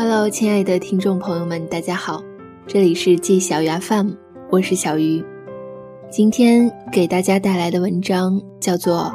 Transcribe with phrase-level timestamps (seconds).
[0.00, 2.22] Hello，亲爱的听众朋友们，大家好，
[2.68, 4.12] 这里是季小鱼 FM，
[4.48, 5.24] 我是小鱼。
[6.08, 9.12] 今天给大家带来的文章叫做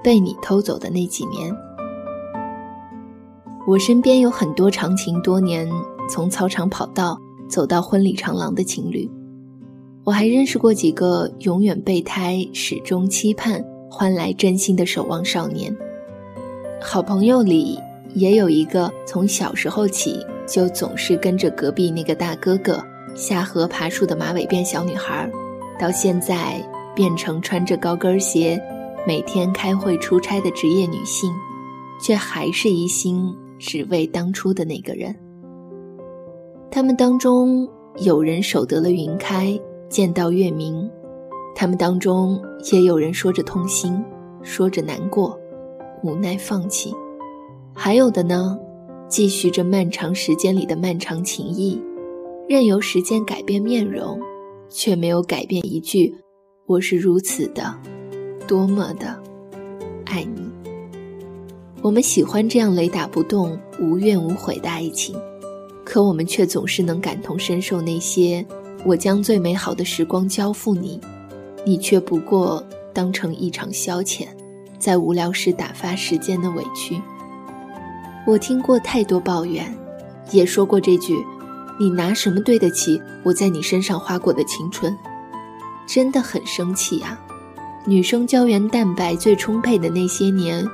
[0.04, 1.50] 《被你偷走的那几年》。
[3.66, 5.66] 我身边有很多长情多年，
[6.10, 7.18] 从操场跑道
[7.48, 9.10] 走到婚礼长廊的情侣。
[10.04, 15.74] 我还认识过几个永远备胎、始终期盼换来真心的守望少年。
[16.82, 17.78] 好朋友里。
[18.14, 22.82] 也有一个从小时候起就总是跟着隔壁那个大哥哥
[23.14, 25.30] 下河爬树的马尾辫小女孩，
[25.78, 26.62] 到现在
[26.94, 28.60] 变成穿着高跟鞋
[29.06, 31.32] 每天开会出差的职业女性，
[32.00, 35.14] 却还是一心只为当初的那个人。
[36.70, 39.58] 他们当中有人守得了云开
[39.88, 40.88] 见到月明，
[41.54, 42.40] 他们当中
[42.72, 44.02] 也有人说着痛心，
[44.42, 45.38] 说着难过，
[46.02, 46.94] 无奈放弃。
[47.74, 48.58] 还有的呢，
[49.08, 51.80] 继续着漫长时间里的漫长情谊，
[52.48, 54.20] 任由时间改变面容，
[54.68, 56.14] 却没有改变一句
[56.66, 57.74] “我是如此的，
[58.46, 59.20] 多么的
[60.04, 60.42] 爱你”。
[61.82, 65.16] 我们喜欢这样雷打不动、无怨无悔的爱情，
[65.84, 68.44] 可我们却总是能感同身受那些
[68.86, 71.00] “我将最美好的时光交付你，
[71.66, 72.62] 你却不过
[72.92, 74.28] 当成一场消遣，
[74.78, 77.00] 在无聊时打发时间的委屈”。
[78.24, 79.66] 我听过太多抱怨，
[80.30, 81.14] 也说过这句
[81.78, 84.96] ：“你拿什么对得起我在你身上花过的青春？”
[85.86, 87.20] 真的很生气啊！
[87.84, 90.64] 女生胶原蛋白最充沛的那些年，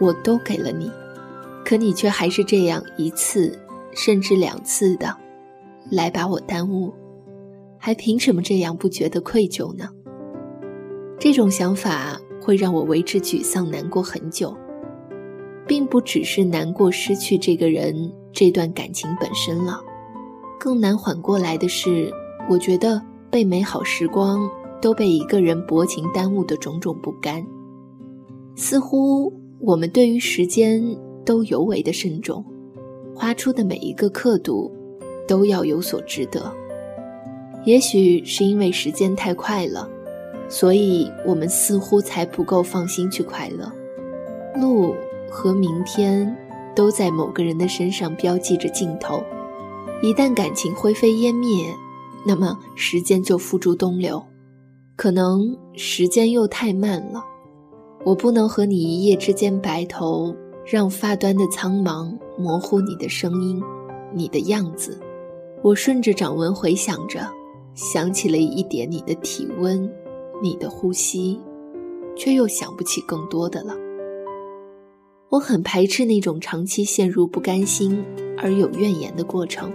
[0.00, 0.90] 我都给了你，
[1.62, 3.56] 可你却还是这样一次，
[3.92, 5.14] 甚至两次的，
[5.90, 6.94] 来把我耽误，
[7.78, 9.90] 还凭什么这样不觉得愧疚呢？
[11.18, 14.56] 这种想法会让我为之沮丧难过很久。
[15.66, 19.80] 并不只是难过失去这个人、这段感情本身了，
[20.58, 22.12] 更难缓过来的是，
[22.48, 24.48] 我觉得被美好时光
[24.80, 27.44] 都被一个人薄情耽误的种种不甘。
[28.54, 30.82] 似乎我们对于时间
[31.24, 32.44] 都尤为的慎重，
[33.14, 34.70] 花出的每一个刻度
[35.26, 36.52] 都要有所值得。
[37.64, 39.88] 也许是因为时间太快了，
[40.48, 43.72] 所以我们似乎才不够放心去快乐。
[44.60, 44.94] 路。
[45.34, 46.32] 和明天，
[46.76, 49.20] 都在某个人的身上标记着尽头。
[50.00, 51.66] 一旦感情灰飞烟灭，
[52.24, 54.22] 那么时间就付诸东流。
[54.94, 57.20] 可能时间又太慢了，
[58.04, 60.32] 我不能和你一夜之间白头，
[60.64, 63.60] 让发端的苍茫模糊你的声音，
[64.12, 65.00] 你的样子。
[65.62, 67.28] 我顺着掌纹回想着，
[67.74, 69.90] 想起了一点你的体温，
[70.40, 71.40] 你的呼吸，
[72.16, 73.74] 却又想不起更多的了。
[75.34, 78.04] 我很排斥那种长期陷入不甘心
[78.38, 79.68] 而有怨言的过程。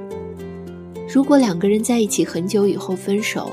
[1.14, 3.52] 如果两个人在一起很久以后分手，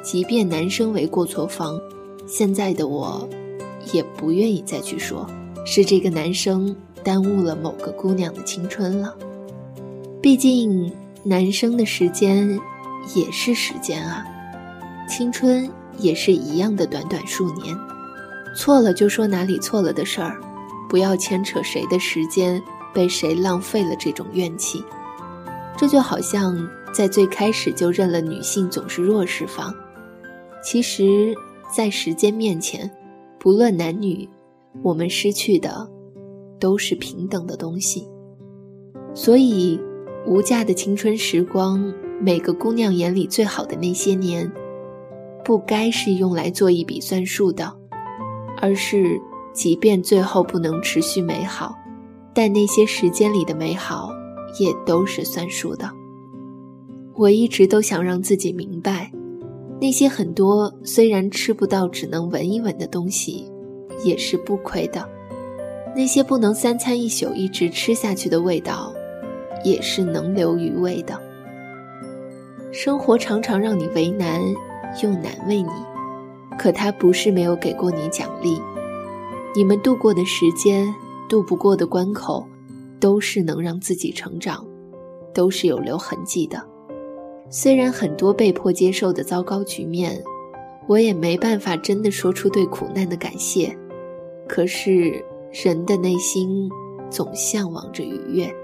[0.00, 1.76] 即便男生为过错方，
[2.24, 3.28] 现在的我，
[3.92, 5.28] 也不愿意再去说，
[5.66, 9.12] 是这个男生耽误了某个姑娘的青春了。
[10.22, 10.92] 毕竟，
[11.24, 12.60] 男生的时间
[13.12, 14.24] 也是时间啊，
[15.08, 15.68] 青春
[15.98, 17.76] 也是一样的短短数年，
[18.54, 20.40] 错了就说哪里错了的事儿。
[20.90, 22.60] 不要牵扯谁的时间
[22.92, 24.84] 被谁浪费了这种怨气，
[25.76, 29.72] 这就好像在最开始就认了女性总是弱势方。
[30.64, 31.32] 其实，
[31.72, 32.90] 在时间面前，
[33.38, 34.28] 不论男女，
[34.82, 35.88] 我们失去的
[36.58, 38.08] 都是平等的东西。
[39.14, 39.80] 所以，
[40.26, 44.50] 无价的青春时光，每个姑娘眼里最好的那些年，
[45.44, 47.72] 不该是用来做一笔算数的，
[48.60, 49.20] 而是。
[49.52, 51.74] 即便最后不能持续美好，
[52.32, 54.10] 但那些时间里的美好
[54.58, 55.90] 也都是算数的。
[57.14, 59.10] 我一直都想让自己明白，
[59.80, 63.50] 那些很多虽然吃不到，只能闻一闻的东西，
[64.04, 65.02] 也是不亏的；
[65.94, 68.92] 那些不能三餐一宿一直吃下去的味道，
[69.64, 71.20] 也是能留余味的。
[72.72, 74.40] 生活常常让你为难，
[75.02, 75.70] 又难为你，
[76.56, 78.58] 可它不是没有给过你奖励。
[79.52, 80.94] 你们度过的时间，
[81.28, 82.46] 渡不过的关口，
[83.00, 84.64] 都是能让自己成长，
[85.34, 86.64] 都是有留痕迹的。
[87.48, 90.22] 虽然很多被迫接受的糟糕局面，
[90.86, 93.76] 我也没办法真的说出对苦难的感谢。
[94.48, 95.20] 可是
[95.64, 96.70] 人的内心
[97.10, 98.54] 总向往着愉悦，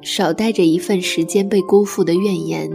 [0.00, 2.68] 少带着一份时间被辜负的怨言，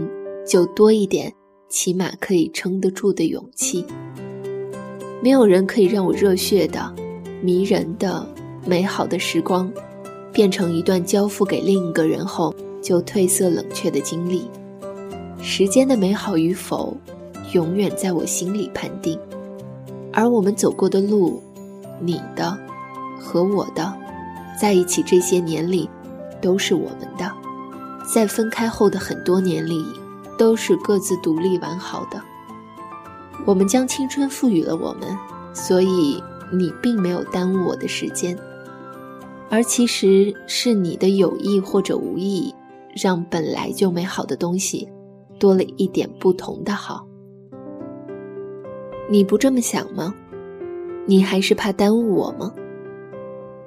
[0.46, 1.30] 就多一点
[1.68, 3.84] 起码可以撑得住的勇气。
[5.20, 6.94] 没有人可以让我热血的、
[7.42, 8.24] 迷人的、
[8.64, 9.70] 美好的时光，
[10.32, 14.48] 变成一段交付给另一个人后就褪色冷却的经历。
[15.40, 16.96] 时间的美好与否，
[17.52, 19.18] 永远在我心里判定。
[20.12, 21.42] 而我们走过的路，
[22.00, 22.56] 你的
[23.20, 23.92] 和我的，
[24.60, 25.88] 在一起这些年里，
[26.40, 27.26] 都是我们的；
[28.12, 29.84] 在分开后的很多年里，
[30.36, 32.20] 都是各自独立完好的。
[33.46, 35.16] 我们将青春赋予了我们，
[35.54, 38.36] 所以你并没有耽误我的时间。
[39.50, 42.54] 而其实是你的有意或者无意，
[42.94, 44.86] 让本来就美好的东西，
[45.38, 47.06] 多了一点不同的好。
[49.10, 50.14] 你不这么想吗？
[51.06, 52.52] 你还是怕耽误我吗？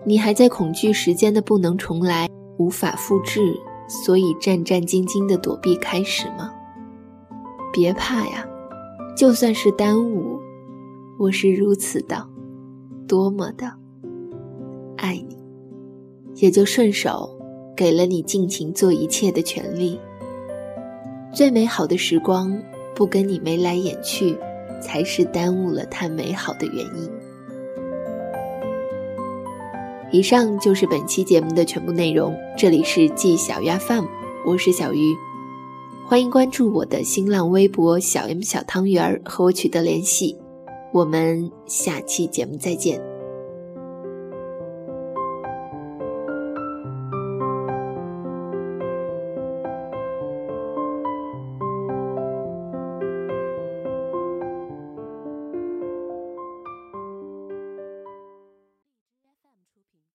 [0.06, 3.42] 你还在恐惧时间的不能重来、无法复制，
[3.88, 6.52] 所以战战兢兢的躲避开始吗？
[7.74, 8.46] 别怕呀，
[9.22, 10.40] 就算是耽误，
[11.20, 12.28] 我是如此的，
[13.08, 13.72] 多么的
[14.98, 15.38] 爱你。
[16.38, 17.30] 也就顺手
[17.78, 20.00] 给了你尽情做一切的权利。
[21.32, 22.60] 最美好的时光
[22.96, 24.36] 不跟你眉来眼去，
[24.82, 27.12] 才是耽误了它美好的原因。
[30.12, 32.36] 以上就是本期节目的全部内容。
[32.58, 34.06] 这里是季小鱼 FM，
[34.48, 35.14] 我是小鱼，
[36.12, 40.38] 欢迎关注我的新浪微博小 M 小汤圆儿和我取得联系。
[40.92, 43.11] 我们下期节目再见。